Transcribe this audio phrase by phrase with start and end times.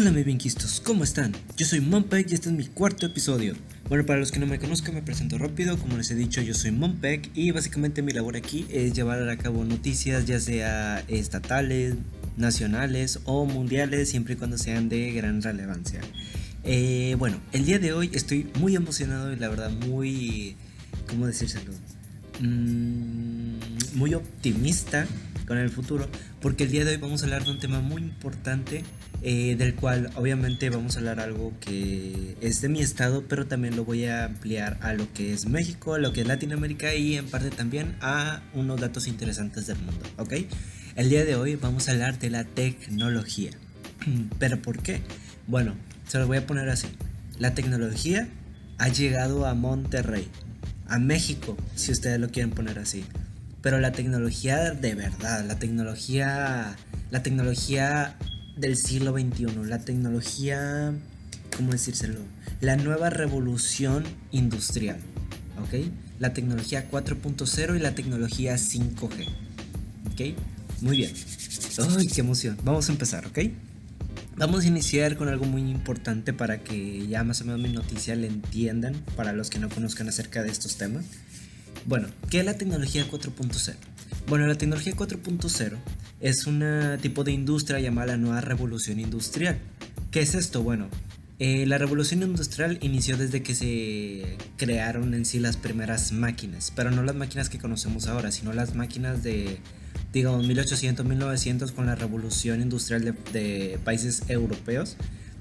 [0.00, 1.34] Hola mi bienquistos, ¿cómo están?
[1.56, 3.56] Yo soy Monpeg y este es mi cuarto episodio.
[3.88, 6.54] Bueno, para los que no me conozcan me presento rápido, como les he dicho yo
[6.54, 11.96] soy Monpeg y básicamente mi labor aquí es llevar a cabo noticias ya sea estatales,
[12.36, 16.00] nacionales o mundiales siempre y cuando sean de gran relevancia.
[16.62, 20.54] Eh, bueno, el día de hoy estoy muy emocionado y la verdad muy...
[21.08, 21.72] ¿Cómo decírselo?
[23.94, 25.06] Muy optimista
[25.46, 26.06] con el futuro,
[26.42, 28.84] porque el día de hoy vamos a hablar de un tema muy importante,
[29.22, 33.74] eh, del cual obviamente vamos a hablar algo que es de mi estado, pero también
[33.74, 37.16] lo voy a ampliar a lo que es México, a lo que es Latinoamérica y
[37.16, 40.34] en parte también a unos datos interesantes del mundo, ¿ok?
[40.96, 43.52] El día de hoy vamos a hablar de la tecnología.
[44.38, 45.00] ¿Pero por qué?
[45.46, 45.74] Bueno,
[46.06, 46.88] se lo voy a poner así.
[47.38, 48.28] La tecnología
[48.76, 50.28] ha llegado a Monterrey,
[50.88, 53.04] a México, si ustedes lo quieren poner así
[53.62, 56.76] pero la tecnología de verdad, la tecnología,
[57.10, 58.16] la tecnología
[58.56, 60.92] del siglo XXI, la tecnología,
[61.56, 62.20] ¿cómo decírselo?
[62.60, 64.98] La nueva revolución industrial,
[65.62, 65.90] ¿ok?
[66.18, 69.28] La tecnología 4.0 y la tecnología 5G,
[70.12, 70.38] ¿ok?
[70.80, 71.12] Muy bien.
[71.96, 72.56] ¡Ay, qué emoción!
[72.64, 73.38] Vamos a empezar, ¿ok?
[74.36, 78.14] Vamos a iniciar con algo muy importante para que ya más o menos mi noticia
[78.14, 81.04] le entiendan, para los que no conozcan acerca de estos temas.
[81.86, 83.74] Bueno, ¿qué es la tecnología 4.0?
[84.28, 85.76] Bueno, la tecnología 4.0
[86.20, 86.62] es un
[87.00, 89.58] tipo de industria llamada la nueva revolución industrial.
[90.10, 90.62] ¿Qué es esto?
[90.62, 90.88] Bueno,
[91.38, 96.90] eh, la revolución industrial inició desde que se crearon en sí las primeras máquinas, pero
[96.90, 99.60] no las máquinas que conocemos ahora, sino las máquinas de,
[100.12, 104.96] digamos, 1800, 1900 con la revolución industrial de, de países europeos,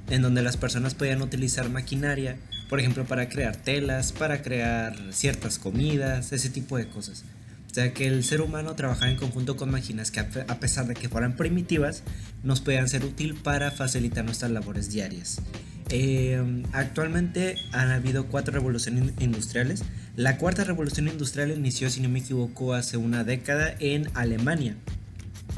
[0.10, 2.38] en donde las personas podían utilizar maquinaria
[2.70, 7.24] por ejemplo, para crear telas, para crear ciertas comidas, ese tipo de cosas.
[7.70, 10.96] O sea que el ser humano trabajaba en conjunto con máquinas que a pesar de
[10.96, 12.04] que fueran primitivas,
[12.44, 15.42] nos podían ser útil para facilitar nuestras labores diarias.
[15.90, 19.84] Eh, actualmente han habido cuatro revoluciones industriales.
[20.16, 24.76] La cuarta revolución industrial inició, si no me equivoco, hace una década en Alemania.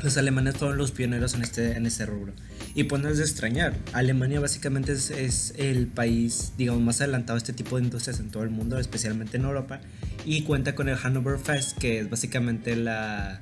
[0.02, 2.34] Los alemanes fueron los pioneros en este, en este rubro.
[2.76, 7.40] Y pues no es de extrañar, Alemania básicamente es, el país, digamos, más adelantado a
[7.40, 9.82] este tipo de industrias en todo el mundo, especialmente en Europa,
[10.26, 13.42] y cuenta con el Hannover Fest, que es básicamente la,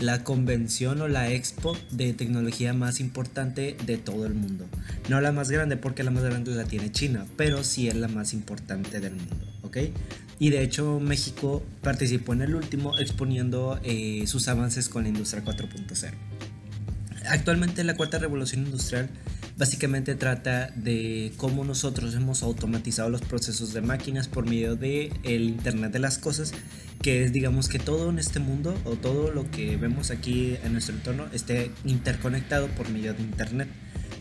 [0.00, 4.66] la convención o la expo de tecnología más importante de todo el mundo.
[5.08, 8.08] No la más grande porque la más grande la tiene China, pero sí es la
[8.08, 9.78] más importante del mundo, ¿ok?
[10.38, 15.44] Y de hecho México participó en el último exponiendo eh, sus avances con la industria
[15.44, 16.12] 4.0.
[17.28, 19.08] Actualmente la cuarta revolución industrial
[19.56, 25.42] básicamente trata de cómo nosotros hemos automatizado los procesos de máquinas por medio de el
[25.42, 26.52] internet de las cosas
[27.02, 30.72] que es digamos que todo en este mundo o todo lo que vemos aquí en
[30.72, 33.68] nuestro entorno esté interconectado por medio de internet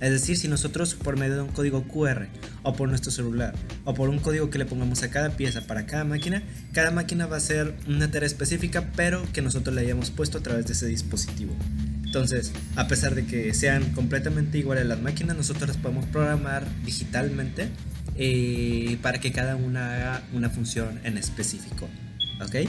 [0.01, 2.27] es decir, si nosotros por medio de un código QR
[2.63, 5.85] o por nuestro celular o por un código que le pongamos a cada pieza para
[5.85, 10.09] cada máquina, cada máquina va a ser una tarea específica pero que nosotros le hayamos
[10.09, 11.53] puesto a través de ese dispositivo.
[12.09, 17.69] Entonces, a pesar de que sean completamente iguales las máquinas, nosotros las podemos programar digitalmente
[18.15, 21.87] eh, para que cada una haga una función en específico.
[22.43, 22.67] ¿Ok?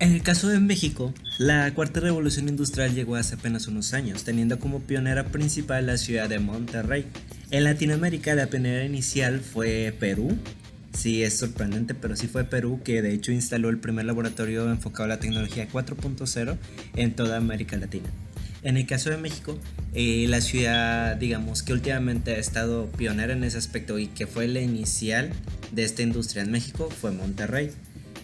[0.00, 4.58] En el caso de México, la cuarta revolución industrial llegó hace apenas unos años, teniendo
[4.58, 7.06] como pionera principal la ciudad de Monterrey.
[7.50, 10.36] En Latinoamérica, la pionera inicial fue Perú,
[10.94, 15.04] Sí, es sorprendente, pero sí fue Perú que de hecho instaló el primer laboratorio enfocado
[15.04, 16.56] a la tecnología 4.0
[16.94, 18.08] en toda América Latina.
[18.62, 19.58] En el caso de México,
[19.92, 24.48] eh, la ciudad, digamos, que últimamente ha estado pionera en ese aspecto y que fue
[24.48, 25.30] la inicial
[25.72, 27.70] de esta industria en México fue Monterrey.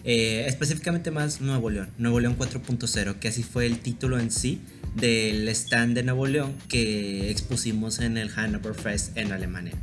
[0.03, 4.61] Eh, específicamente más Nuevo León, Nuevo León 4.0, que así fue el título en sí
[4.95, 9.73] del stand de Nuevo León que expusimos en el Hannover Fest en Alemania.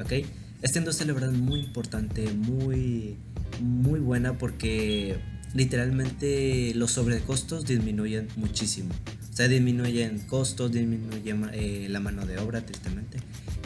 [0.00, 0.26] ¿ok?
[0.62, 3.16] Esta industria la verdad es muy importante, muy,
[3.60, 5.16] muy buena porque
[5.54, 8.94] literalmente los sobrecostos disminuyen muchísimo.
[9.30, 13.18] O sea, disminuyen costos, disminuyen eh, la mano de obra, tristemente.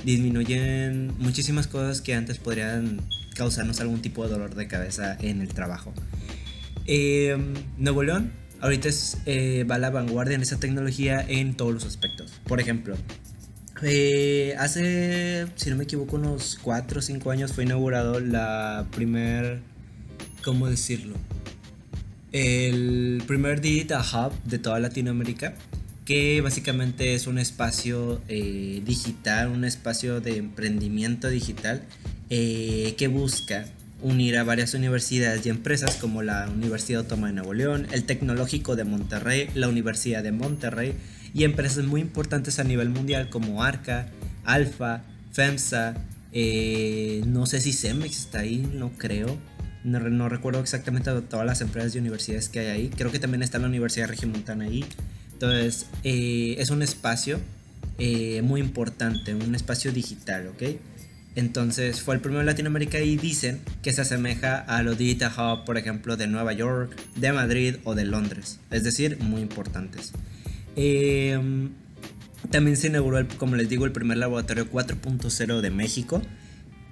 [0.04, 3.00] Disminuyen muchísimas cosas que antes podrían
[3.34, 5.92] causarnos algún tipo de dolor de cabeza en el trabajo.
[6.86, 11.74] Em, Nuevo León ahorita es, eh, va a la vanguardia en esa tecnología en todos
[11.74, 12.32] los aspectos.
[12.46, 12.96] Por ejemplo,
[13.86, 19.60] eh, hace, si no me equivoco, unos 4 o 5 años fue inaugurado la primer,
[20.42, 21.16] ¿cómo decirlo?
[22.32, 25.54] El primer Digital Hub de toda Latinoamérica,
[26.04, 31.82] que básicamente es un espacio eh, digital, un espacio de emprendimiento digital
[32.30, 33.66] eh, que busca
[34.02, 38.76] unir a varias universidades y empresas como la Universidad Autónoma de Nuevo León, el Tecnológico
[38.76, 40.94] de Monterrey, la Universidad de Monterrey,
[41.34, 44.08] y empresas muy importantes a nivel mundial como Arca,
[44.44, 45.02] Alfa,
[45.32, 45.94] FEMSA,
[46.32, 49.36] eh, no sé si Cemex está ahí, no creo.
[49.82, 52.88] No, recuerdo exactamente todas las empresas y universidades que hay ahí.
[52.88, 54.84] Creo que también está la Universidad Regimontana ahí.
[55.32, 57.38] Entonces, eh, es un espacio
[57.98, 60.62] eh, muy importante, un espacio digital, ¿ok?
[61.36, 65.64] Entonces fue el primero en Latinoamérica y dicen que se asemeja a los Digital Hub,
[65.64, 68.60] por ejemplo, de Nueva York, de Madrid o de Londres.
[68.70, 70.12] Es decir, muy importantes.
[70.76, 71.70] Em,
[72.50, 76.22] también se inauguró, como les digo, el primer laboratorio 4.0 de México.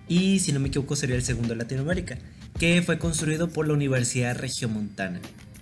[0.08, 2.18] Y si no me equivoco sería el segundo de Latinoamérica,
[2.58, 5.20] que fue construido por la Universidad Regiomontana.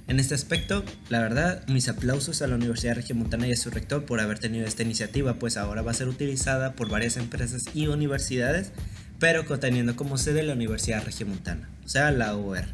[0.08, 4.06] En este aspecto, la verdad, mis aplausos a la Universidad Regiomontana y a su rector
[4.06, 7.87] por haber tenido esta iniciativa, pues ahora va a ser utilizada por varias empresas y
[7.87, 8.73] universidades,
[9.20, 12.64] pero teniendo como sede la Universidad Regiomontana, o sea, la UR.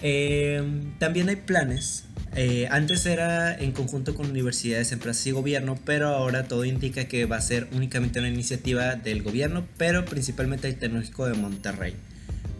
[0.00, 2.04] Em, también hay planes.
[2.36, 7.26] Eh, antes era en conjunto con universidades, empresas y gobierno, pero ahora todo indica que
[7.26, 11.94] va a ser únicamente una iniciativa del gobierno, pero principalmente el Tecnológico de Monterrey.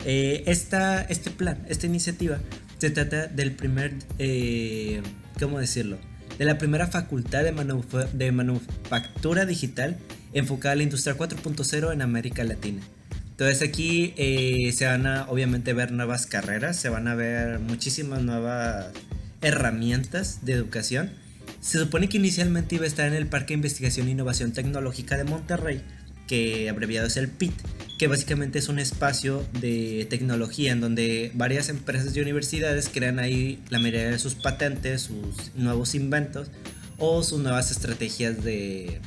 [0.04, 2.38] Eh, esta, este plan, esta iniciativa
[2.78, 5.02] se trata del primer, eh,
[5.40, 5.98] ¿cómo decirlo?
[6.38, 7.52] De la primera facultad de,
[8.12, 9.96] de manufactura digital
[10.34, 12.82] enfocada a la industria 4.0 en América Latina.
[13.30, 18.22] Entonces aquí eh, se van a obviamente ver nuevas carreras, se van a ver muchísimas
[18.22, 18.86] nuevas
[19.44, 21.10] herramientas de educación.
[21.60, 25.16] Se supone que inicialmente iba a estar en el Parque de Investigación e Innovación Tecnológica
[25.16, 25.82] de Monterrey,
[26.26, 27.54] que abreviado es el PIT,
[27.98, 33.62] que básicamente es un espacio de tecnología en donde varias empresas y universidades crean ahí
[33.68, 36.50] la mayoría de sus patentes, sus nuevos inventos
[36.98, 39.00] o sus nuevas estrategias de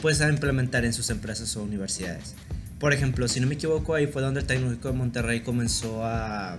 [0.00, 2.34] pues implementar en sus empresas o universidades.
[2.78, 6.58] Por ejemplo, si no me equivoco, ahí fue donde el Tecnológico de Monterrey comenzó a,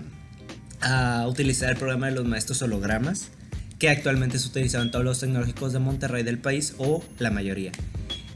[0.82, 3.30] a utilizar el programa de los maestros hologramas,
[3.80, 7.72] que actualmente es utilizado en todos los tecnológicos de Monterrey del país o la mayoría.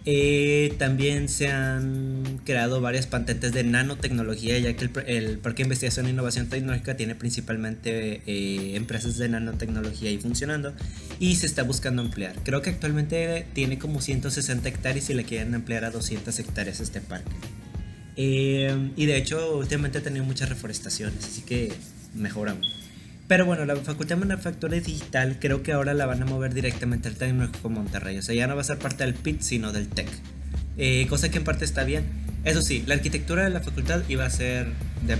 [0.03, 6.07] Eh, también se han creado varias patentes de nanotecnología, ya que el, Parque de Investigación
[6.07, 10.73] e Innovación Tecnológica tiene principalmente eh, empresas de nanotecnología ahí funcionando
[11.19, 12.35] y se está buscando ampliar.
[12.43, 16.99] Creo que actualmente tiene como 160 hectáreas y le quieren ampliar a 200 hectáreas este
[16.99, 17.31] parque.
[18.15, 21.71] Eh, y de hecho, últimamente ha tenido muchas reforestaciones, así que
[22.13, 22.81] mejoramos.
[23.27, 27.07] Pero bueno, la Facultad de Manufactura Digital creo que ahora la van a mover directamente
[27.07, 28.17] al Tecnológico Monterrey.
[28.17, 30.09] O sea, ya no va a ser parte del PIT, sino del TEC.
[30.77, 32.03] Eh, cosa que en parte está bien.
[32.43, 34.67] Eso sí, la arquitectura de la facultad iba a ser
[35.07, 35.17] de,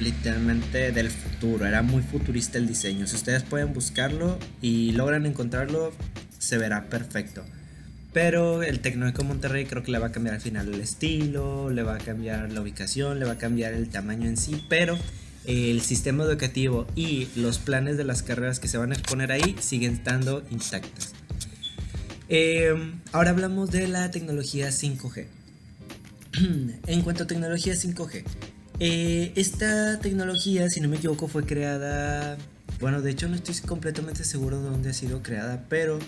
[0.00, 1.66] literalmente del futuro.
[1.66, 3.06] Era muy futurista el diseño.
[3.06, 5.92] Si ustedes pueden buscarlo y logran encontrarlo,
[6.38, 7.44] se verá perfecto.
[8.12, 11.82] Pero el Tecnológico Monterrey creo que le va a cambiar al final el estilo, le
[11.82, 14.98] va a cambiar la ubicación, le va a cambiar el tamaño en sí, pero
[15.46, 19.56] el sistema educativo y los planes de las carreras que se van a exponer ahí
[19.60, 21.12] siguen estando intactas.
[22.28, 25.26] Em, ahora hablamos de la tecnología 5G.
[26.86, 28.24] en cuanto a tecnología 5G,
[28.80, 32.36] eh, esta tecnología, si no me equivoco, fue creada,
[32.80, 35.98] bueno, de hecho no estoy completamente seguro de dónde ha sido creada, pero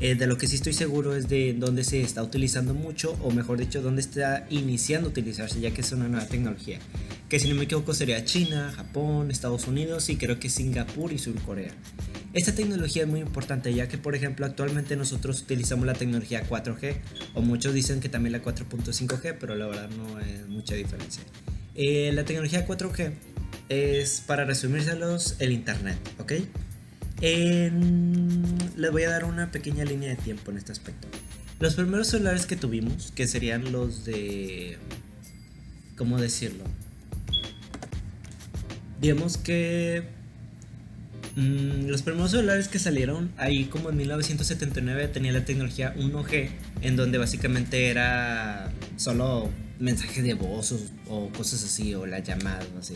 [0.00, 3.30] eh, de lo que sí estoy seguro es de dónde se está utilizando mucho, o
[3.30, 6.78] mejor dicho, dónde está iniciando a utilizarse, ya que es una nueva tecnología.
[7.28, 11.18] Que si no me equivoco sería China, Japón, Estados Unidos y creo que Singapur y
[11.18, 11.72] Sur Corea.
[12.32, 16.96] Esta tecnología es muy importante ya que por ejemplo actualmente nosotros utilizamos la tecnología 4G
[17.34, 21.22] o muchos dicen que también la 4.5G pero la verdad no es mucha diferencia.
[21.76, 23.12] Eh, la tecnología 4G
[23.68, 26.32] es para resumírselos el internet, ¿ok?
[27.20, 31.08] Les voy a dar una pequeña línea de tiempo en este aspecto.
[31.60, 34.78] Los primeros celulares que tuvimos, que serían los de...
[35.96, 36.64] ¿Cómo decirlo?
[39.00, 40.02] Digamos que...
[41.36, 46.50] Mm, los primeros celulares que salieron ahí como en 1979 tenía la tecnología 1G,
[46.82, 50.74] en donde básicamente era solo mensajes de voz
[51.08, 52.94] o, cosas así, o la llamada o así.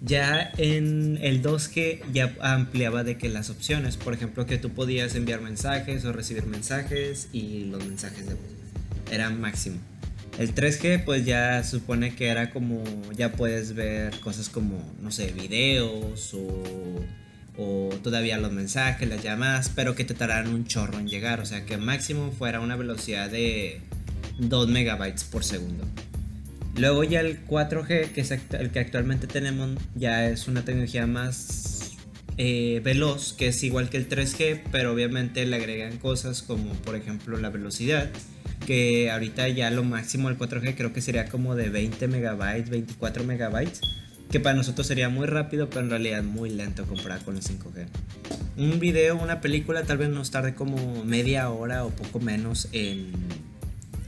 [0.00, 5.14] Ya en el 2G ya ampliaba de que las opciones, por ejemplo, que tú podías
[5.16, 8.58] enviar mensajes o recibir mensajes y los mensajes de voz
[9.10, 9.78] eran máximo.
[10.38, 12.84] El 3G pues ya supone que era como,
[13.16, 16.62] ya puedes ver cosas como, no sé, videos o,
[17.56, 21.46] o todavía los mensajes, las llamadas, pero que te tardaran un chorro en llegar, o
[21.46, 23.80] sea que máximo fuera una velocidad de
[24.38, 25.84] 2 megabytes por segundo.
[26.78, 31.96] Luego ya el 4G, que es el que actualmente tenemos, ya es una tecnología más
[32.36, 36.94] eh, veloz, que es igual que el 3G, pero obviamente le agregan cosas como por
[36.94, 38.08] ejemplo la velocidad,
[38.64, 43.24] que ahorita ya lo máximo del 4G creo que sería como de 20 megabytes, 24
[43.24, 43.80] megabytes,
[44.30, 47.86] que para nosotros sería muy rápido, pero en realidad muy lento comparado con el 5G.
[48.56, 53.10] Un video, una película tal vez nos tarde como media hora o poco menos en,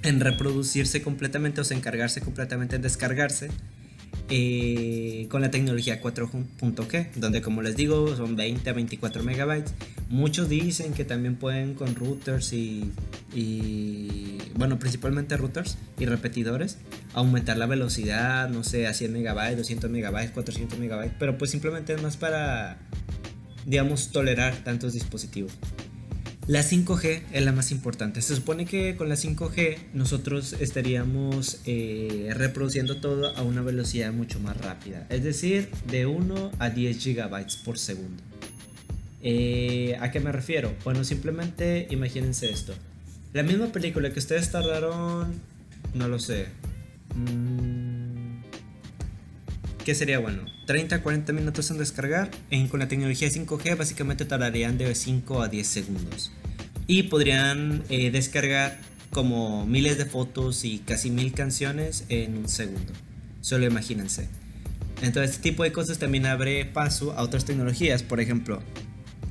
[0.02, 3.50] en reproducirse completamente o se encargarse completamente en descargarse.
[4.33, 9.75] Eh, con la tecnología 4.G, donde como les digo son 20 a 24 megabytes.
[10.09, 12.92] Muchos dicen que también pueden con routers y,
[14.54, 16.78] bueno, principalmente routers y repetidores,
[17.12, 21.95] aumentar la velocidad, no sé, a 100 megabytes, 200 megabytes, 400 megabytes, pero pues simplemente
[21.95, 22.78] es más para,
[23.66, 25.59] digamos, tolerar tantos dispositivos.
[26.50, 28.21] La 5G es la más importante.
[28.23, 34.40] Se supone que con la 5G nosotros estaríamos eh, reproduciendo todo a una velocidad mucho
[34.40, 35.07] más rápida.
[35.11, 38.21] Es decir, de 1 a 10 gigabytes por segundo.
[39.23, 40.75] Eh, ¿A qué me refiero?
[40.83, 42.75] Bueno, simplemente imagínense esto.
[43.33, 45.33] La misma película que ustedes tardaron,
[45.95, 46.47] no lo sé.
[47.14, 47.70] Mm,
[49.85, 50.45] ¿Qué sería bueno?
[50.67, 52.31] 30 40 minutos en descargar.
[52.51, 56.33] En, con la tecnología 5G básicamente tardarían de 5 a 10 segundos
[56.87, 58.79] y podrían eh, descargar
[59.11, 62.93] como miles de fotos y casi mil canciones en un segundo.
[63.41, 64.29] Solo imagínense.
[65.01, 68.03] Entonces, este tipo de cosas también abre paso a otras tecnologías.
[68.03, 68.63] Por ejemplo,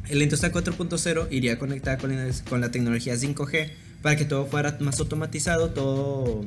[0.10, 2.12] el industria 4.0 iría conectada con
[2.50, 3.70] con la tecnología 5G
[4.02, 6.46] para que todo fuera más automatizado, todo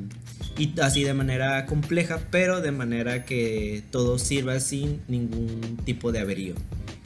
[0.58, 6.20] y así de manera compleja, pero de manera que todo sirva sin ningún tipo de
[6.20, 6.54] averío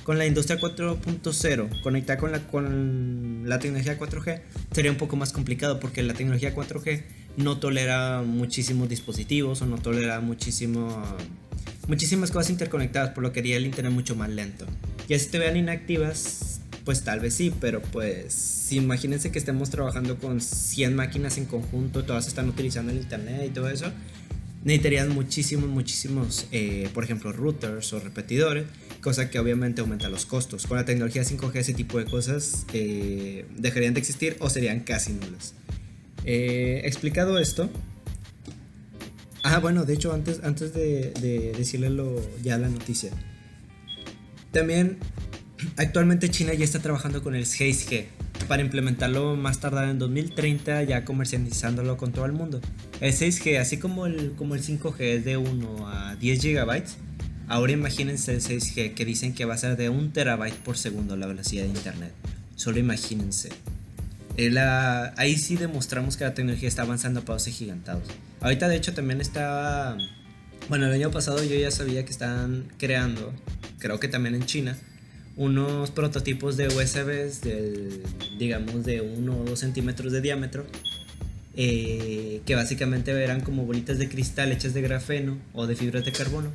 [0.06, 5.32] con la industria 4.0, conectar con la, con la tecnología 4G, sería un poco más
[5.32, 7.02] complicado porque la tecnología 4G
[7.36, 11.02] no tolera muchísimos dispositivos o no tolera muchísimo,
[11.88, 14.64] muchísimas cosas interconectadas, por lo que haría el internet mucho más lento.
[15.08, 16.55] Y si te vean inactivas,
[16.86, 22.04] pues tal vez sí, pero pues imagínense que estemos trabajando con 100 máquinas en conjunto,
[22.04, 23.92] todas están utilizando el internet y todo eso,
[24.64, 28.64] necesitarían muchísimos, muchísimos, eh, por ejemplo, routers o repetidores
[29.06, 30.66] cosa que obviamente aumenta los costos.
[30.66, 35.12] Con la tecnología 5G ese tipo de cosas eh, dejarían de existir o serían casi
[35.12, 35.54] nulas.
[36.24, 37.70] Eh, explicado esto,
[39.44, 41.88] ah bueno, de hecho antes, antes de, de decirle
[42.42, 43.12] ya la noticia,
[44.50, 44.98] también
[45.76, 48.06] actualmente China ya está trabajando con el 6G
[48.48, 52.60] para implementarlo más tardar en 2030 ya comercializándolo con todo el mundo.
[53.00, 56.96] El 6G, así como el, como el 5G es de 1 a 10 gigabytes,
[57.48, 61.16] Ahora imagínense el 6G que dicen que va a ser de un terabyte por segundo
[61.16, 62.12] la velocidad de internet.
[62.56, 63.50] Solo imagínense.
[64.36, 64.52] Eh,
[65.16, 68.02] ahí sí demostramos que la tecnología está avanzando a pasos gigantados.
[68.40, 69.96] Ahorita de hecho también está...
[70.68, 73.32] Bueno, el año pasado yo ya sabía que estaban creando,
[73.78, 74.76] creo que también en China,
[75.36, 78.02] unos prototipos de USBs del,
[78.38, 80.66] digamos, de 1 o 2 centímetros de diámetro,
[81.54, 86.12] eh, que básicamente eran como bolitas de cristal hechas de grafeno o de fibras de
[86.12, 86.50] carbono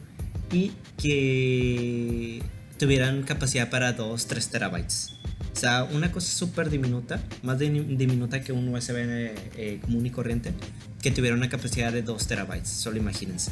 [0.52, 2.42] y que
[2.78, 5.14] tuvieran capacidad para 2, 3 terabytes.
[5.54, 10.54] O sea, una cosa súper diminuta, más diminuta que un USB eh, común y corriente,
[11.02, 13.52] que tuviera una capacidad de 2 terabytes, solo imagínense.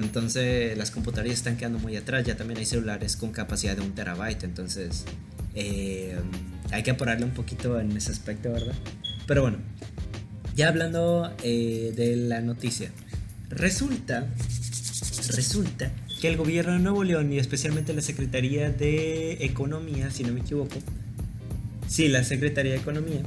[0.00, 3.94] Entonces las computadoras están quedando muy atrás, ya también hay celulares con capacidad de 1
[3.94, 5.04] terabyte, entonces
[5.54, 6.16] eh,
[6.70, 8.74] hay que apurarle un poquito en ese aspecto, ¿verdad?
[9.26, 9.58] Pero bueno,
[10.56, 12.90] ya hablando eh, de la noticia,
[13.50, 14.26] resulta,
[15.28, 20.32] resulta que el gobierno de Nuevo León y especialmente la Secretaría de Economía, si no
[20.32, 20.78] me equivoco,
[21.86, 23.22] sí, la Secretaría de Economía,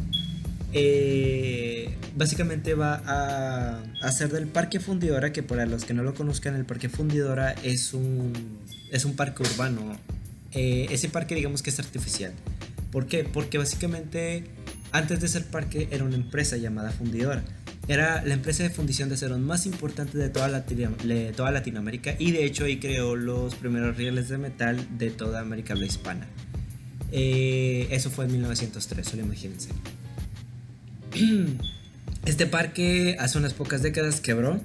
[0.77, 6.53] eh, básicamente va a hacer del Parque Fundidora, que para los que no lo conozcan,
[6.55, 8.33] el Parque Fundidora es un,
[8.91, 9.97] es un parque urbano.
[10.51, 12.33] Eh, ese parque digamos que es artificial.
[12.91, 13.23] ¿Por qué?
[13.23, 14.43] Porque básicamente
[14.91, 17.43] antes de ser parque era una empresa llamada Fundidora
[17.87, 20.65] era la empresa de fundición de acero más importante de toda,
[21.35, 25.75] toda Latinoamérica y de hecho ahí creó los primeros rieles de metal de toda América
[25.75, 26.27] Hispana.
[27.11, 29.69] Eh, eso fue en 1903, solo imagínense.
[32.25, 34.59] Este parque hace unas pocas décadas quebró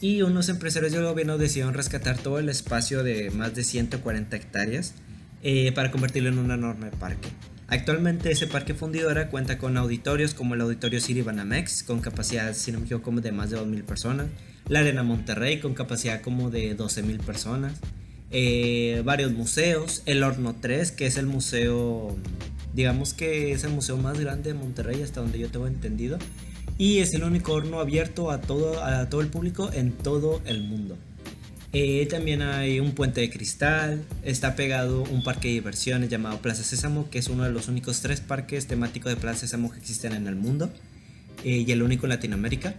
[0.00, 4.94] y unos empresarios del gobierno decidieron rescatar todo el espacio de más de 140 hectáreas
[5.42, 7.28] eh, para convertirlo en un enorme parque.
[7.68, 12.72] Actualmente ese parque fundidora cuenta con auditorios como el Auditorio City Banamex con capacidad, si
[12.72, 14.26] no me equivoco, como de más de 2.000 personas,
[14.68, 17.74] la Arena Monterrey con capacidad como de 12.000 personas,
[18.30, 22.16] eh, varios museos, el Horno 3 que es el museo,
[22.74, 26.18] digamos que es el museo más grande de Monterrey hasta donde yo tengo entendido,
[26.78, 30.62] y es el único horno abierto a todo, a todo el público en todo el
[30.62, 30.96] mundo.
[31.72, 36.64] Eh, también hay un puente de cristal, está pegado un parque de diversiones llamado Plaza
[36.64, 40.12] Sésamo, que es uno de los únicos tres parques temáticos de Plaza Sésamo que existen
[40.12, 40.72] en el mundo
[41.44, 42.74] eh, y el único en Latinoamérica.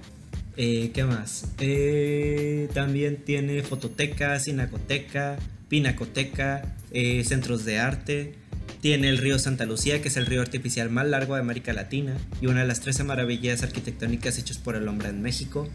[0.58, 1.46] Eh, ¿Qué más?
[1.60, 5.38] Eh, también tiene fototeca, cinacoteca,
[5.70, 8.36] pinacoteca, eh, centros de arte.
[8.82, 12.18] Tiene el río Santa Lucía, que es el río artificial más largo de América Latina
[12.42, 15.70] y una de las 13 maravillas arquitectónicas hechas por el hombre en México.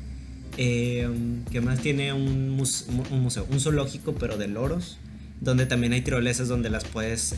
[0.57, 1.81] ¿Qué más?
[1.81, 4.99] Tiene un, museo, un zoológico, pero de loros
[5.41, 7.35] donde también hay tirolesas donde las puedes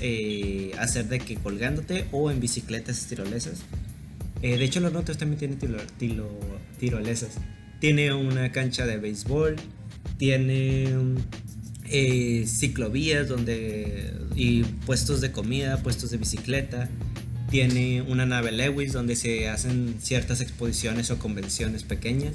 [0.79, 3.65] hacer de que colgándote o en bicicletas tirolesas.
[4.43, 5.59] Eh, de hecho, los notas también tienen
[5.99, 6.29] tiro,
[6.79, 7.39] tirolesas.
[7.81, 9.57] Tiene una cancha de béisbol,
[10.17, 10.95] tiene
[11.91, 16.89] eh, ciclovías donde, y puestos de comida, puestos de bicicleta.
[17.51, 22.35] Tiene una nave Lewis donde se hacen ciertas exposiciones o convenciones pequeñas.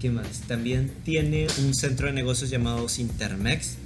[0.00, 0.42] ¿Qué más?
[0.46, 3.76] También tiene un centro de negocios llamado Intermex,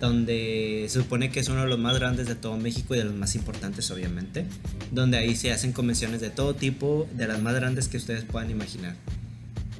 [0.00, 3.04] donde se supone que es uno de los más grandes de todo México y de
[3.04, 4.46] los más importantes obviamente,
[4.92, 8.50] donde ahí se hacen convenciones de todo tipo, de las más grandes que ustedes puedan
[8.50, 8.96] imaginar.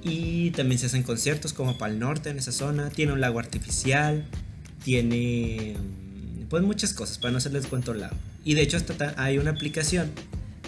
[0.04, 3.38] Y también se hacen conciertos como para el norte en esa zona, tiene un lago
[3.38, 4.26] artificial,
[4.84, 8.16] tiene mm, pues muchas cosas, para no hacerles cuento largo.
[8.44, 10.12] Y de hecho hasta hay una aplicación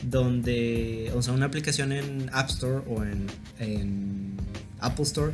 [0.02, 3.26] donde, o sea, una aplicación en App Store o en,
[3.59, 4.37] en
[4.81, 5.33] Apple Store,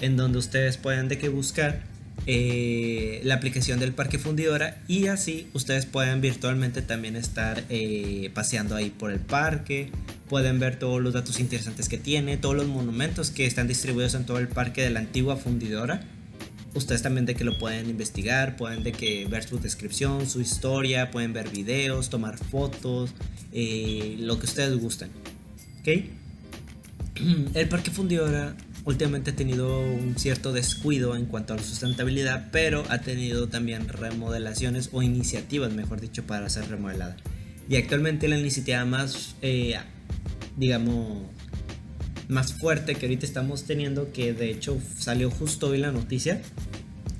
[0.00, 1.91] en donde ustedes pueden de que buscar
[2.26, 8.76] eh, la aplicación del Parque Fundidora y así ustedes pueden virtualmente también estar eh, paseando
[8.76, 9.90] ahí por el parque,
[10.28, 14.24] pueden ver todos los datos interesantes que tiene, todos los monumentos que están distribuidos en
[14.24, 16.02] todo el parque de la antigua Fundidora.
[16.74, 21.10] Ustedes también de que lo pueden investigar, pueden de que ver su descripción, su historia,
[21.10, 23.10] pueden ver videos, tomar fotos,
[23.52, 25.10] eh, lo que ustedes gusten.
[25.80, 25.88] ¿Ok?
[27.54, 32.84] El Parque Fundidora últimamente ha tenido un cierto descuido en cuanto a la sustentabilidad, pero
[32.88, 37.16] ha tenido también remodelaciones o iniciativas, mejor dicho, para ser remodelada.
[37.68, 39.76] Y actualmente la iniciativa más, eh,
[40.56, 41.22] digamos,
[42.28, 46.40] más fuerte que ahorita estamos teniendo, que de hecho salió justo hoy la noticia,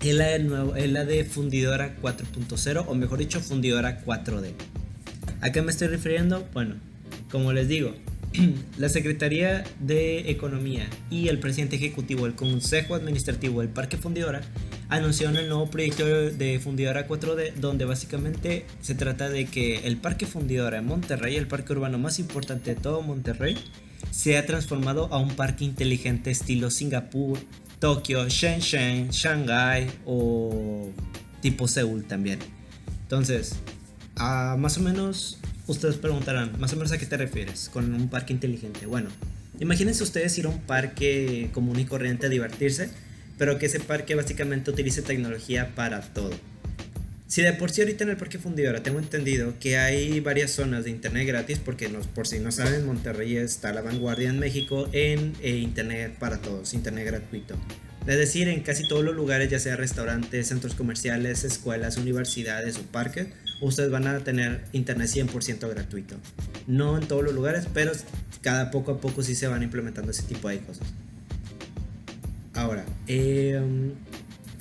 [0.00, 4.52] es la de, nuevo, es la de Fundidora 4.0, o mejor dicho, Fundidora 4D.
[5.40, 6.48] ¿A qué me estoy refiriendo?
[6.52, 6.76] Bueno,
[7.30, 7.94] como les digo,
[8.78, 14.40] la Secretaría de Economía y el presidente ejecutivo del Consejo Administrativo del Parque Fundidora
[14.88, 20.26] anunciaron el nuevo proyecto de Fundidora 4D, donde básicamente se trata de que el Parque
[20.26, 23.56] Fundidora en Monterrey, el parque urbano más importante de todo Monterrey,
[24.10, 27.38] sea transformado a un parque inteligente estilo Singapur,
[27.78, 30.90] Tokio, Shenzhen, Shanghai o
[31.40, 32.38] tipo Seúl también.
[33.02, 33.56] Entonces,
[34.16, 38.32] más o menos Ustedes preguntarán, más o menos a qué te refieres con un parque
[38.32, 38.86] inteligente.
[38.86, 39.10] Bueno,
[39.60, 42.90] imagínense ustedes ir a un parque común y corriente a divertirse,
[43.38, 46.32] pero que ese parque básicamente utilice tecnología para todo.
[47.32, 50.84] Si de por sí ahorita en el Parque Fundidora tengo entendido que hay varias zonas
[50.84, 55.32] de internet gratis, porque por si no saben, Monterrey está la vanguardia en México en
[55.40, 57.56] eh, internet para todos, internet gratuito.
[58.06, 62.82] Es decir, en casi todos los lugares, ya sea restaurantes, centros comerciales, escuelas, universidades o
[62.82, 63.28] parques,
[63.62, 66.16] ustedes van a tener internet 100% gratuito.
[66.66, 67.92] No en todos los lugares, pero
[68.42, 70.86] cada poco a poco sí se van implementando ese tipo de cosas.
[72.52, 73.58] Ahora, eh,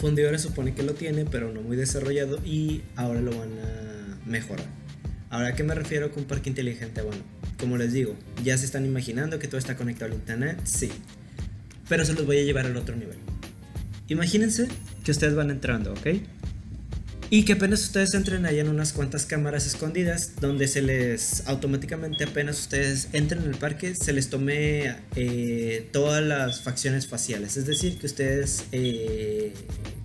[0.02, 4.66] Fundidora supone que lo tiene, pero no muy desarrollado y ahora lo van a mejorar.
[5.30, 7.04] Ahora, ¿a qué me refiero con parque inteligente?
[7.04, 7.22] Bueno,
[7.60, 10.90] como les digo, ya se están imaginando que todo está conectado al internet, sí,
[11.88, 13.20] pero se los voy a llevar al otro nivel.
[14.08, 14.68] Imagínense
[15.04, 16.08] que ustedes van entrando, ¿ok?
[17.34, 22.26] Y que apenas ustedes entren allá en unas cuantas cámaras escondidas, donde se les automáticamente
[22.26, 27.56] apenas ustedes entren en el parque, se les tome eh, todas las facciones faciales.
[27.56, 29.54] Es decir, que ustedes, eh,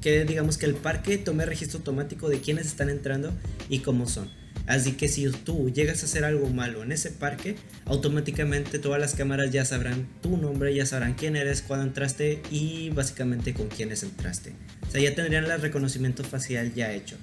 [0.00, 3.32] que digamos que el parque tome registro automático de quiénes están entrando
[3.68, 4.30] y cómo son.
[4.66, 9.14] Así que si tú llegas a hacer algo malo en ese parque, automáticamente todas las
[9.14, 14.02] cámaras ya sabrán tu nombre, ya sabrán quién eres, cuándo entraste y básicamente con quiénes
[14.02, 14.52] entraste.
[14.86, 17.16] O sea, ya tendrían el reconocimiento facial ya hecho.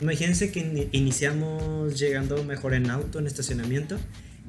[0.00, 3.98] Imagínense que iniciamos llegando mejor en auto, en estacionamiento,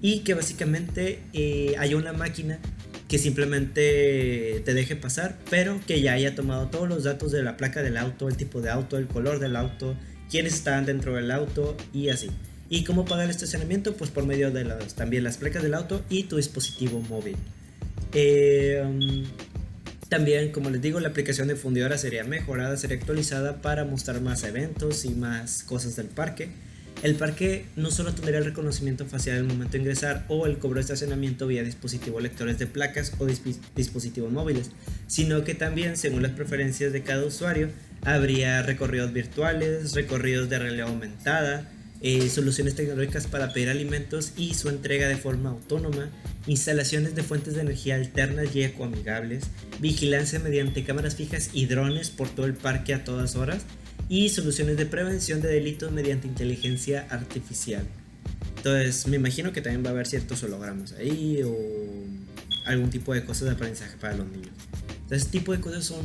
[0.02, 2.60] y que básicamente eh, haya una máquina
[3.08, 7.58] que simplemente te deje pasar, pero que ya haya tomado todos los datos de la
[7.58, 9.98] placa del auto, el tipo de auto, el color del auto,
[10.32, 12.32] quiénes estaban dentro del auto y así.
[12.70, 13.96] ¿Y cómo pagar el estacionamiento?
[13.96, 17.36] Pues por medio de las, también las placas del auto y tu dispositivo móvil.
[18.14, 19.26] Eh, um,
[20.08, 24.44] también, como les digo, la aplicación de fundidora sería mejorada, sería actualizada para mostrar más
[24.44, 26.50] eventos y más cosas del parque.
[27.04, 30.76] El parque no solo tendría el reconocimiento facial al momento de ingresar o el cobro
[30.76, 34.70] de estacionamiento vía dispositivos lectores de placas o dispositivos móviles,
[35.08, 37.70] sino que también, según las preferencias de cada usuario,
[38.04, 41.72] habría recorridos virtuales, recorridos de realidad aumentada,
[42.04, 46.10] eh, soluciones tecnológicas para pedir alimentos y su entrega de forma autónoma,
[46.48, 49.44] instalaciones de fuentes de energía alternas y ecoamigables,
[49.80, 53.66] vigilancia mediante cámaras fijas y drones por todo el parque a todas horas,
[54.12, 57.86] y soluciones de prevención de delitos mediante inteligencia artificial.
[58.58, 61.56] Entonces, me imagino que también va a haber ciertos hologramas ahí o
[62.66, 64.52] algún tipo de cosas de aprendizaje para los niños.
[65.04, 66.02] Entonces, este tipo de cosas son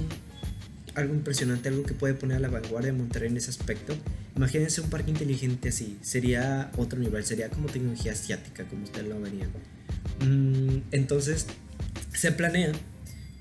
[0.94, 3.96] algo impresionante, algo que puede poner a la vanguardia de Monterrey en ese aspecto.
[4.36, 9.20] Imagínense un parque inteligente así, sería otro nivel, sería como tecnología asiática, como ustedes lo
[9.20, 9.50] verían.
[10.20, 11.46] Mm, entonces,
[12.14, 12.70] se planea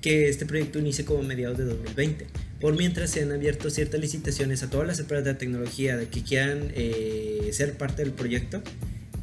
[0.00, 2.26] que este proyecto inicie como mediados de 2020.
[2.60, 6.22] Por mientras se han abierto ciertas licitaciones a todas las empresas de tecnología de que
[6.22, 8.62] quieran eh, ser parte del proyecto.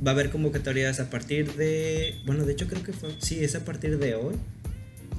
[0.06, 3.56] Va a haber convocatorias a partir de, bueno, de hecho creo que fue, sí, es
[3.56, 4.36] a partir de hoy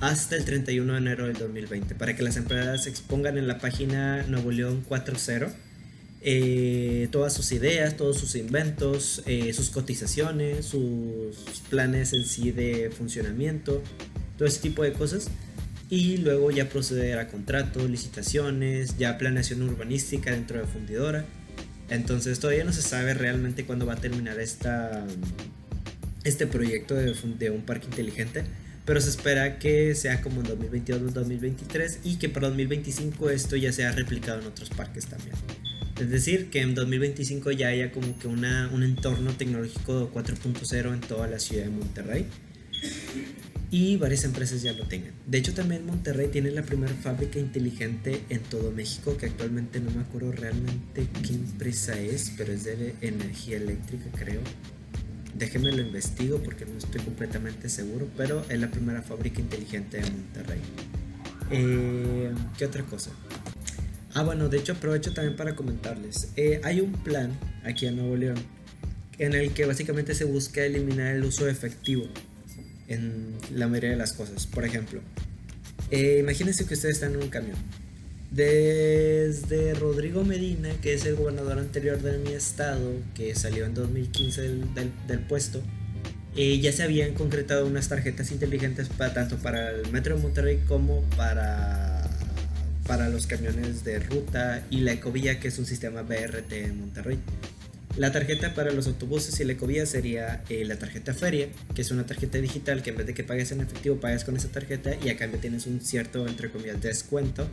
[0.01, 4.25] hasta el 31 de enero del 2020 para que las empresas expongan en la página
[4.25, 5.53] Nuevo León 4.0
[6.27, 11.37] eh, todas sus ideas, todos sus inventos, eh, sus cotizaciones, sus
[11.69, 13.83] planes en sí de funcionamiento,
[14.39, 15.29] todo ese tipo de cosas.
[15.91, 21.25] Y luego ya proceder a contratos, licitaciones, ya planeación urbanística dentro de fundidora.
[21.91, 25.05] Entonces todavía no se sabe realmente cuándo va a terminar esta,
[26.25, 28.45] este proyecto de, de un parque inteligente
[28.85, 33.73] pero se espera que sea como en 2022 2023 y que para 2025 esto ya
[33.73, 35.35] sea replicado en otros parques también.
[35.99, 41.01] Es decir, que en 2025 ya haya como que una, un entorno tecnológico 4.0 en
[41.01, 42.27] toda la ciudad de Monterrey
[43.75, 45.11] y varias empresas ya lo tengan.
[45.27, 49.91] De hecho, también Monterrey tiene la primera fábrica inteligente en todo México, que actualmente no
[49.91, 54.41] me acuerdo realmente qué empresa es, pero es de energía eléctrica, creo.
[55.37, 60.09] Déjenme lo investigo porque no estoy completamente seguro, pero es la primera fábrica inteligente de
[60.09, 60.61] Monterrey.
[61.51, 63.11] Eh, ¿Qué otra cosa?
[64.15, 66.29] Ah, bueno, de hecho aprovecho también para comentarles.
[66.37, 67.33] Eh, hay un plan
[67.65, 68.37] aquí en Nuevo León
[69.19, 72.05] en el que básicamente se busca eliminar el uso efectivo
[72.89, 74.47] en la mayoría de las cosas.
[74.47, 75.01] Por ejemplo,
[75.91, 77.57] eh, imagínense que ustedes están en un camión
[78.35, 84.43] desde Rodrigo Medina, que es el gobernador anterior de mi estado, que salió en 2015
[85.07, 85.63] del, puesto,
[86.35, 90.61] eh, ya se habían concretado unas tarjetas inteligentes para, tanto para el Metro de Monterrey
[90.67, 92.11] como para,
[92.89, 97.19] para los camiones de ruta y la Ecovía, que es un sistema BRT en Monterrey.
[97.97, 101.93] La tarjeta para los autobuses y la ecovía sería eh, la tarjeta feria, que es
[101.93, 104.97] una tarjeta digital que en vez de que pagues en efectivo, pagas con esa tarjeta
[105.03, 107.49] y a cambio tienes un cierto, entre comillas, descuento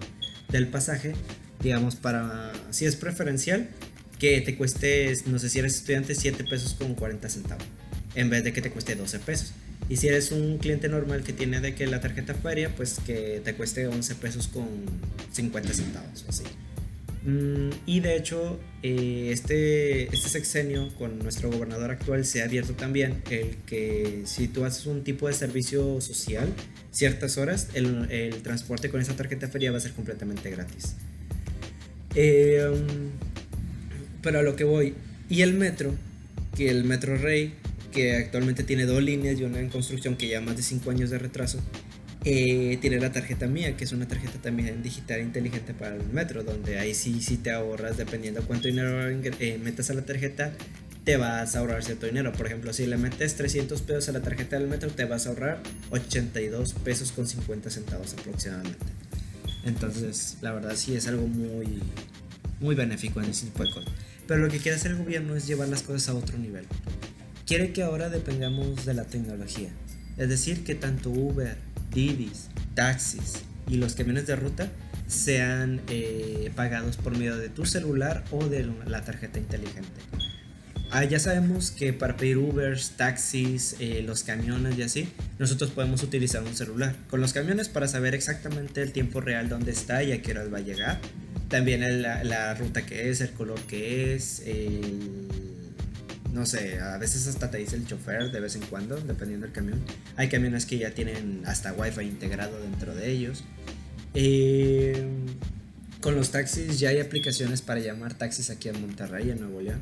[0.49, 1.13] del pasaje,
[1.61, 3.69] digamos, para, si es preferencial,
[4.17, 7.65] que te cueste, no sé si eres estudiante, 7 pesos con 40 centavos,
[8.15, 9.53] en vez de que te cueste 12 pesos.
[9.89, 13.41] Y si eres un cliente normal que tiene de que la tarjeta feria, pues que
[13.43, 14.67] te cueste 11 pesos con
[15.33, 16.43] 50 centavos, así.
[17.23, 22.73] Mm, y de hecho, eh, este, este sexenio con nuestro gobernador actual se ha abierto
[22.73, 26.51] también el que si tú haces un tipo de servicio social,
[26.91, 30.95] ciertas horas, el, el transporte con esa tarjeta feria va a ser completamente gratis.
[32.15, 32.69] Eh,
[34.21, 34.95] pero a lo que voy,
[35.29, 35.93] y el metro,
[36.55, 37.53] que el Metro Rey,
[37.91, 41.09] que actualmente tiene dos líneas y una en construcción que ya más de 5 años
[41.09, 41.59] de retraso,
[42.23, 46.43] eh, tiene la tarjeta mía, que es una tarjeta también digital inteligente para el metro,
[46.43, 50.53] donde ahí sí, sí te ahorras, dependiendo cuánto dinero eh, metas a la tarjeta,
[51.03, 52.31] te vas a ahorrar cierto dinero.
[52.31, 55.29] Por ejemplo, si le metes 300 pesos a la tarjeta del metro, te vas a
[55.29, 58.85] ahorrar 82 pesos con 50 centavos aproximadamente.
[59.65, 61.81] Entonces, la verdad sí es algo muy,
[62.59, 63.91] muy benéfico en ese tipo de cosas.
[64.27, 66.65] Pero lo que quiere hacer el gobierno es llevar las cosas a otro nivel.
[67.47, 69.69] Quiere que ahora dependamos de la tecnología.
[70.17, 71.57] Es decir, que tanto Uber,
[71.93, 74.69] Didis, taxis y los camiones de ruta
[75.07, 79.89] sean eh, pagados por medio de tu celular o de la tarjeta inteligente.
[80.93, 86.03] Ah, ya sabemos que para pedir Ubers, taxis, eh, los camiones y así, nosotros podemos
[86.03, 86.95] utilizar un celular.
[87.09, 90.43] Con los camiones para saber exactamente el tiempo real dónde está y a qué hora
[90.45, 90.99] va a llegar.
[91.47, 95.27] También la, la ruta que es, el color que es, el
[96.33, 99.53] no sé, a veces hasta te dice el chofer de vez en cuando, dependiendo del
[99.53, 99.79] camión.
[100.15, 103.43] Hay camiones que ya tienen hasta wifi integrado dentro de ellos.
[104.13, 105.05] Eh,
[106.01, 109.79] con los taxis ya hay aplicaciones para llamar taxis aquí en Monterrey, en Nuevo León.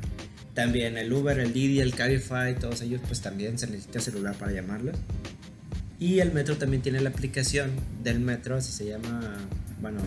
[0.54, 4.52] También el Uber, el Didi, el Cabify, todos ellos pues también se necesita celular para
[4.52, 4.96] llamarlos.
[5.98, 7.70] Y el metro también tiene la aplicación
[8.02, 9.36] del metro, así se llama,
[9.80, 10.00] bueno,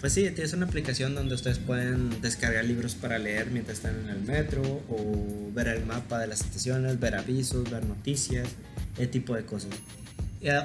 [0.00, 4.08] pues sí, tienes una aplicación donde ustedes pueden descargar libros para leer mientras están en
[4.10, 8.48] el metro o ver el mapa de las estaciones, ver avisos, ver noticias,
[8.96, 9.70] ese tipo de cosas.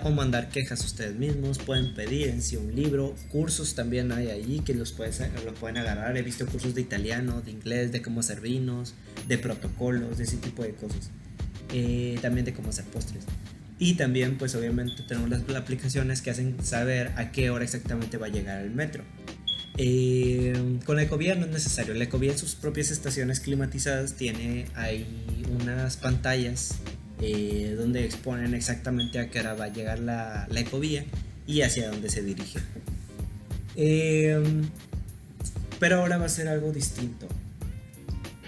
[0.03, 4.59] o mandar quejas ustedes mismos, pueden pedir en sí un libro, cursos también hay allí
[4.59, 8.19] que los, pueden, los pueden agarrar, he visto cursos de italiano, de inglés, de cómo
[8.19, 8.93] hacer vinos,
[9.27, 11.09] de protocolos, de ese tipo de cosas,
[11.73, 13.23] eh, también de cómo hacer postres.
[13.83, 18.27] Y también pues obviamente tenemos las, aplicaciones que hacen saber a qué hora exactamente va
[18.27, 19.03] a llegar el metro.
[19.75, 21.93] Eh, con la ecovía no es necesario.
[21.93, 25.05] La ecovía en sus propias estaciones climatizadas tiene ahí
[25.59, 26.75] unas pantallas
[27.19, 31.03] eh, donde exponen exactamente a qué hora va a llegar la, la ecovía
[31.45, 32.59] y hacia dónde se dirige.
[33.75, 34.41] Eh,
[35.81, 37.27] pero ahora va a ser algo distinto.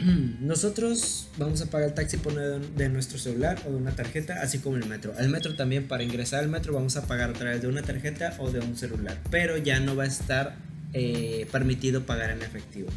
[0.42, 4.60] Nosotros vamos a pagar el taxi por de nuestro celular o de una tarjeta, así
[4.60, 5.14] como el metro.
[5.18, 8.36] El metro también, para ingresar al metro, vamos a pagar a través de una tarjeta
[8.40, 10.58] o de un celular, pero ya no va a estar
[10.94, 12.90] eh, permitido pagar en efectivo.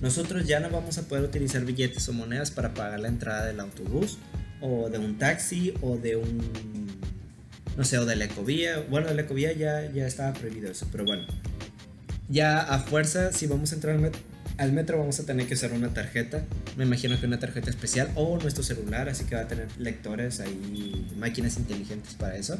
[0.00, 3.60] Nosotros ya no vamos a poder utilizar billetes o monedas para pagar la entrada del
[3.60, 4.18] autobús
[4.60, 6.40] o de un taxi o de un
[7.76, 8.84] no sé, o de la ecovía.
[8.90, 11.24] Bueno, de la ecovía ya, ya estaba prohibido eso, pero bueno.
[12.28, 14.20] Ya a fuerza, si vamos a entrar al metro,
[14.70, 16.44] vamos a tener que usar una tarjeta.
[16.76, 20.40] Me imagino que una tarjeta especial o nuestro celular, así que va a tener lectores
[20.40, 22.58] ahí, máquinas inteligentes para eso.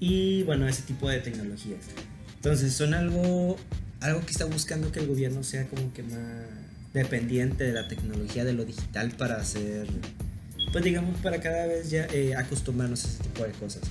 [0.00, 1.80] Y bueno, ese tipo de tecnologías.
[2.36, 3.56] Entonces, son algo,
[4.00, 6.20] algo que está buscando que el gobierno sea como que más
[6.94, 9.86] dependiente de la tecnología, de lo digital para hacer
[10.72, 13.82] pues digamos, para cada vez ya eh, acostumbrarnos a ese tipo de cosas.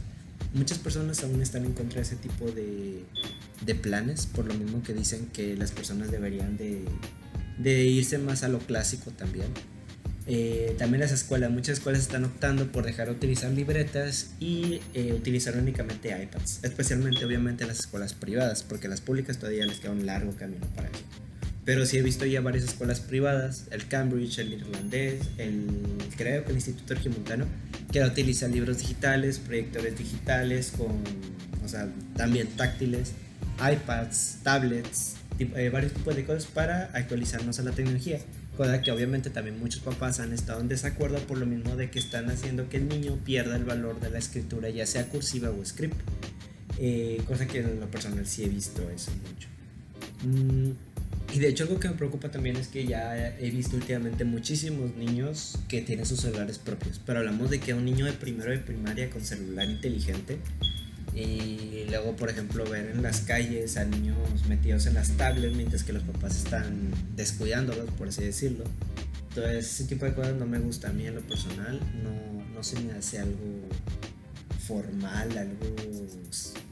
[0.58, 3.04] Muchas personas aún están en contra de ese tipo de,
[3.66, 8.48] de planes, por lo mismo que dicen que las personas deberían de, irse más a
[8.48, 9.48] lo clásico también.
[10.30, 15.14] Eh, también las escuelas, muchas escuelas están optando por dejar de utilizar libretas y eh,
[15.14, 20.06] utilizar únicamente iPads, especialmente obviamente las escuelas privadas, porque las públicas todavía les queda un
[20.06, 21.04] largo camino para eso.
[21.64, 25.68] Pero sí he visto ya varias escuelas privadas, el Cambridge, el irlandés, el
[26.16, 27.46] creo que el Instituto Regimontano,
[27.92, 30.88] que utilizan libros digitales, proyectores digitales, con,
[31.64, 33.14] o sea, también táctiles,
[33.60, 38.20] iPads, tablets, eh, varios tipos de cosas para actualizarnos a la tecnología.
[38.56, 42.00] Cosa que obviamente también muchos papás han estado en desacuerdo por lo mismo de que
[42.00, 45.64] están haciendo que el niño pierda el valor de la escritura, ya sea cursiva o
[45.64, 45.96] script.
[46.80, 49.48] Eh, cosa que en lo personal sí he visto eso mucho.
[50.24, 50.72] Mm,
[51.34, 54.96] y de hecho algo que me preocupa también es que ya he visto últimamente muchísimos
[54.96, 57.02] niños que tienen sus celulares propios.
[57.06, 60.38] Pero hablamos de que un niño de primero de primaria con celular inteligente
[61.14, 64.18] y luego por ejemplo ver en las calles a niños
[64.48, 68.64] metidos en las tablets mientras que los papás están descuidándolos, por así decirlo.
[69.30, 72.64] Entonces ese tipo de cosas no me gusta a mí en lo personal, no, no
[72.64, 73.68] se me hace algo
[74.66, 75.76] formal, algo,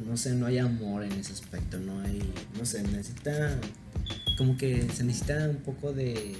[0.05, 2.21] no sé, no hay amor en ese aspecto, no hay,
[2.57, 3.59] no sé, necesita
[4.37, 6.35] como que se necesita un poco de...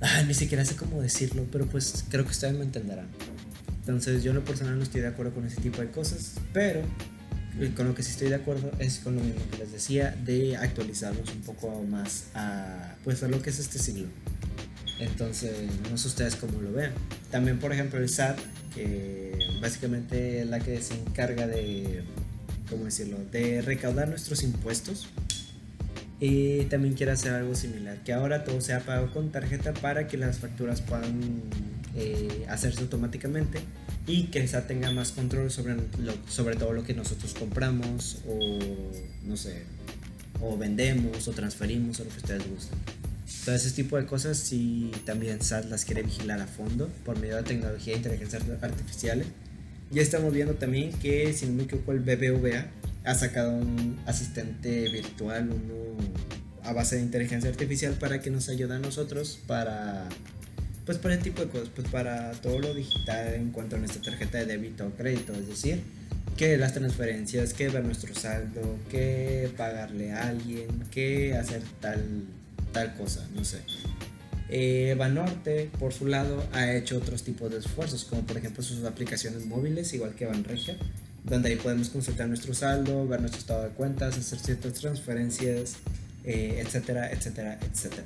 [0.00, 3.06] Ay, ni siquiera sé cómo decirlo, pero pues creo que ustedes me entenderán.
[3.80, 6.82] Entonces yo en lo personal no estoy de acuerdo con ese tipo de cosas, pero
[7.76, 10.56] con lo que sí estoy de acuerdo es con lo mismo que les decía, de
[10.56, 14.06] actualizarnos un poco más a, pues, a lo que es este siglo.
[14.98, 15.52] Entonces,
[15.90, 16.92] no sé ustedes cómo lo vean.
[17.30, 18.38] También, por ejemplo, el SAT,
[18.74, 22.02] que básicamente es la que se encarga de,
[22.68, 25.08] ¿cómo decirlo?, de recaudar nuestros impuestos
[26.20, 30.16] y también quiere hacer algo similar, que ahora todo sea pago con tarjeta para que
[30.16, 31.42] las facturas puedan
[31.96, 33.60] eh, hacerse automáticamente
[34.06, 35.76] y que esa tenga más control sobre,
[36.28, 38.58] sobre todo lo que nosotros compramos o
[39.24, 39.62] no sé,
[40.40, 42.78] o vendemos o transferimos o lo que ustedes gusten.
[43.44, 47.36] Todo ese tipo de cosas si también SAT las quiere vigilar a fondo por medio
[47.36, 49.24] de tecnología e inteligencia artificial.
[49.90, 52.66] Ya estamos viendo también que, si no me equivoco, el BBVA
[53.04, 55.96] ha sacado un asistente virtual, uno
[56.62, 60.08] a base de inteligencia artificial para que nos ayude a nosotros para
[60.86, 64.02] pues para el tipo de cosas, pues para todo lo digital en cuanto a nuestra
[64.02, 65.82] tarjeta de débito o crédito, es decir,
[66.36, 72.24] que las transferencias, que ver nuestro saldo, que pagarle a alguien, que hacer tal,
[72.72, 73.58] tal cosa, no sé.
[74.50, 78.84] Eh, Banorte, por su lado, ha hecho otros tipos de esfuerzos, como por ejemplo sus
[78.84, 80.76] aplicaciones móviles, igual que Banregia,
[81.24, 85.76] donde ahí podemos consultar nuestro saldo, ver nuestro estado de cuentas, hacer ciertas transferencias,
[86.24, 88.04] eh, etcétera, etcétera, etcétera.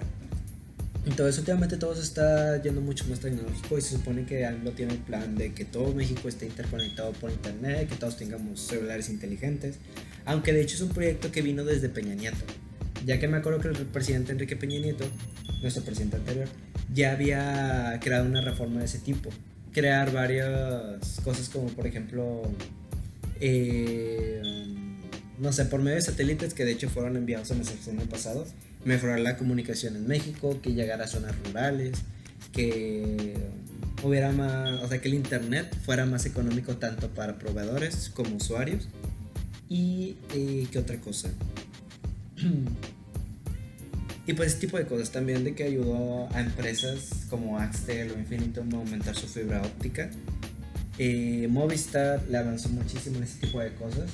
[1.04, 4.92] Entonces últimamente todo se está yendo mucho más tecnológico y se supone que AMLO tiene
[4.92, 9.76] el plan de que todo México esté interconectado por internet, que todos tengamos celulares inteligentes,
[10.26, 12.44] aunque de hecho es un proyecto que vino desde Peña Nieto,
[13.06, 15.06] ya que me acuerdo que el presidente Enrique Peña Nieto,
[15.62, 16.48] nuestro presidente anterior,
[16.92, 19.30] ya había creado una reforma de ese tipo,
[19.72, 22.42] crear varias cosas como por ejemplo
[23.40, 24.42] eh,
[25.38, 27.68] no sé, por medio de satélites que de hecho fueron enviados en el
[28.00, 28.46] año pasado,
[28.84, 31.98] mejorar la comunicación en México, que llegara a zonas rurales,
[32.52, 33.36] que
[34.02, 38.88] hubiera más, o sea, que el internet fuera más económico tanto para proveedores como usuarios.
[39.68, 41.28] Y eh, qué otra cosa.
[44.26, 48.18] y pues ese tipo de cosas también de que ayudó a empresas como Axtel o
[48.18, 50.10] Infinitum a aumentar su fibra óptica.
[50.98, 54.10] Eh, Movistar le avanzó muchísimo en ese tipo de cosas.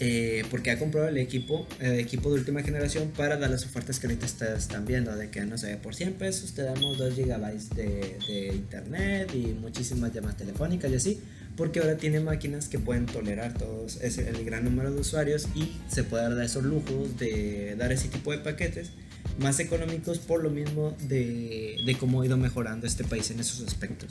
[0.00, 4.00] Eh, porque ha comprado el equipo, el equipo de última generación para dar las ofertas
[4.00, 4.26] que ahorita
[4.56, 8.52] están viendo, de que no sé, por 100 pesos te damos 2 gigabytes de, de
[8.56, 11.20] internet y muchísimas llamadas telefónicas y así,
[11.56, 16.02] porque ahora tiene máquinas que pueden tolerar todos el gran número de usuarios y se
[16.02, 18.90] puede dar esos lujos de dar ese tipo de paquetes
[19.38, 23.66] más económicos por lo mismo de, de, cómo ha ido mejorando este país en esos
[23.66, 24.10] aspectos.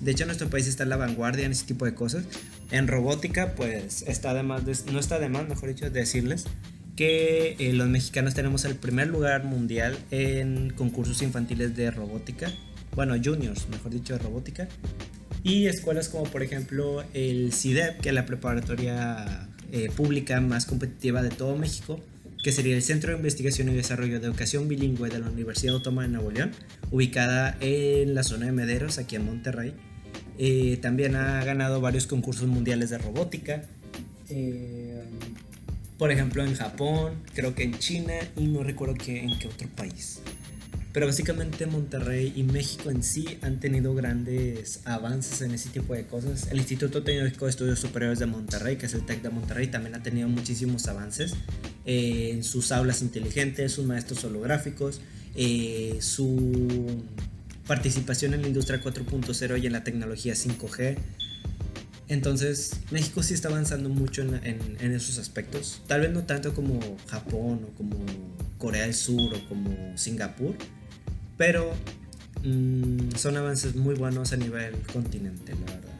[0.00, 2.24] De hecho, nuestro país está en la vanguardia en ese tipo de cosas.
[2.70, 6.44] En robótica, pues está además no está de más, mejor dicho, decirles
[6.96, 12.52] que eh, los mexicanos tenemos el primer lugar mundial en concursos infantiles de robótica.
[12.94, 14.68] Bueno, juniors, mejor dicho, de robótica.
[15.42, 21.22] Y escuelas como por ejemplo el CIDEP, que es la preparatoria eh, pública más competitiva
[21.22, 22.00] de todo México,
[22.42, 26.02] que sería el Centro de Investigación y Desarrollo de Educación Bilingüe de la Universidad Autónoma
[26.02, 26.52] de Nuevo León,
[26.90, 29.74] ubicada en la zona de Mederos, aquí en Monterrey.
[30.38, 33.62] Eh, también ha ganado varios concursos mundiales de robótica.
[34.30, 35.04] Eh,
[35.98, 39.68] por ejemplo, en Japón, creo que en China y no recuerdo que, en qué otro
[39.68, 40.20] país.
[40.92, 46.06] Pero básicamente Monterrey y México en sí han tenido grandes avances en ese tipo de
[46.06, 46.48] cosas.
[46.50, 49.94] El Instituto Tecnológico de Estudios Superiores de Monterrey, que es el TEC de Monterrey, también
[49.94, 51.34] ha tenido muchísimos avances
[51.86, 55.00] eh, en sus aulas inteligentes, sus maestros holográficos,
[55.36, 57.04] eh, su
[57.68, 60.96] participación en la industria 4.0 y en la tecnología 5G.
[62.08, 65.82] Entonces, México sí está avanzando mucho en, en, esos aspectos.
[65.86, 68.04] Tal vez no tanto como Japón o como
[68.58, 70.56] Corea del Sur o como Singapur,
[71.40, 71.72] pero
[72.44, 75.98] mm, son avances muy buenos a nivel continente, la verdad.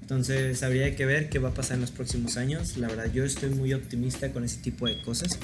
[0.00, 2.76] Entonces habría que ver qué va a pasar en los próximos años.
[2.78, 5.38] La verdad yo estoy muy optimista con ese tipo de cosas.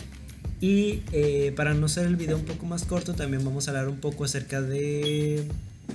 [0.60, 3.88] Y eh, para no hacer el video un poco más corto, también vamos a hablar
[3.88, 5.44] un poco acerca de...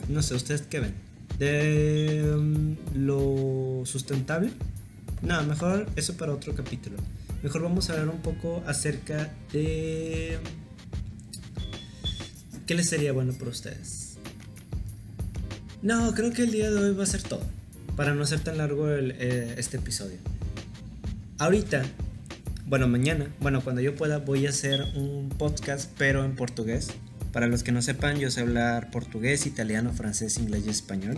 [0.07, 0.93] No sé, ¿ustedes qué ven?
[1.37, 4.51] De mm, lo sustentable.
[5.21, 6.95] No, mejor eso para otro capítulo.
[7.43, 10.39] Mejor vamos a hablar un poco acerca de
[12.65, 14.13] ¿Qué les sería bueno para ustedes?
[15.81, 17.45] No, creo que el día de hoy va a ser todo.
[17.97, 20.17] Para no ser tan largo eh, este episodio.
[21.39, 21.83] Ahorita,
[22.65, 26.91] bueno, mañana, bueno, cuando yo pueda, voy a hacer un podcast, pero en portugués.
[27.33, 31.17] Para los que no sepan, yo sé hablar portugués, italiano, francés, inglés y español.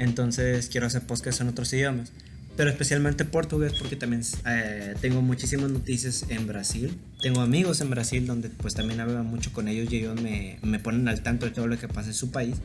[0.00, 2.10] Entonces quiero hacer podcast en otros idiomas
[2.56, 6.96] pero especialmente portugués porque también eh, tengo muchísimas noticias en Brasil.
[7.20, 10.78] Tengo amigos en Brasil donde pues también hablo mucho con ellos y ellos me, me,
[10.78, 12.56] ponen al tanto de todo lo que pasa en su país.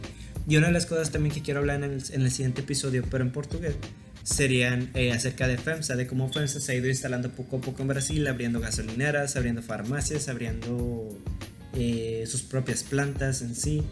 [0.47, 3.03] Y una de las cosas también que quiero hablar en el, en el siguiente episodio,
[3.09, 3.75] pero en portugués,
[4.23, 7.81] serían eh, acerca de FEMSA, de cómo FEMSA se ha ido instalando poco a poco
[7.81, 11.17] en Brasil, abriendo gasolineras, abriendo farmacias, abriendo
[11.73, 13.83] eh, sus propias plantas en sí.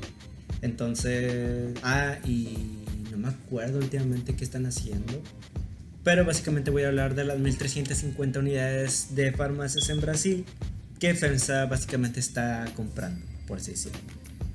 [0.62, 2.58] Entonces, ah, y
[3.12, 5.22] no me acuerdo últimamente qué están haciendo
[6.08, 10.46] pero básicamente voy a hablar de las 1350 unidades de farmacias en Brasil
[11.02, 14.00] que FEMSA básicamente está comprando, por así decirlo.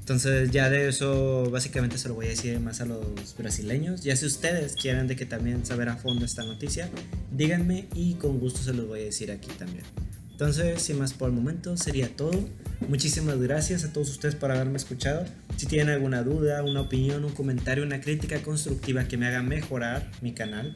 [0.00, 4.02] Entonces ya de eso básicamente se lo voy a decir más a los brasileños.
[4.02, 6.88] Ya si ustedes quieren de que también saber a fondo esta noticia,
[7.30, 9.84] díganme y con gusto se los voy a decir aquí también.
[10.30, 12.48] Entonces, sin más por el momento, sería todo.
[12.88, 15.26] Muchísimas gracias a todos ustedes por haberme escuchado.
[15.58, 20.10] Si tienen alguna duda, una opinión, un comentario, una crítica constructiva que me haga mejorar
[20.22, 20.74] mi canal,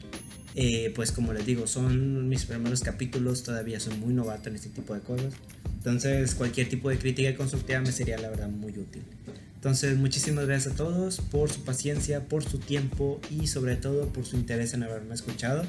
[0.58, 4.70] eh, pues como les digo, son mis primeros capítulos, todavía soy muy novato en este
[4.70, 5.34] tipo de cosas.
[5.76, 9.02] Entonces cualquier tipo de crítica constructiva me sería la verdad muy útil.
[9.54, 14.24] Entonces muchísimas gracias a todos por su paciencia, por su tiempo y sobre todo por
[14.24, 15.62] su interés en haberme escuchado.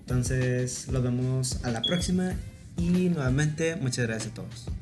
[0.00, 2.34] Entonces nos vemos a la próxima
[2.76, 4.81] y nuevamente muchas gracias a todos.